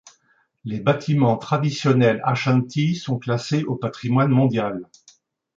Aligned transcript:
Les 0.65 0.79
bâtiments 0.79 1.37
traditionnels 1.37 2.21
ashanti 2.23 2.95
sont 2.95 3.19
classés 3.19 3.63
au 3.65 3.75
Patrimoine 3.75 4.31
mondial. 4.31 4.89